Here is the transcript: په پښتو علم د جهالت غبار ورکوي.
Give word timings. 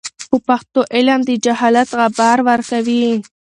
په 0.29 0.37
پښتو 0.47 0.79
علم 0.95 1.19
د 1.25 1.29
جهالت 1.45 1.89
غبار 1.99 2.37
ورکوي. 2.49 3.07